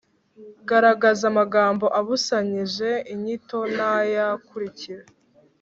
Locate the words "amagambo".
1.31-1.85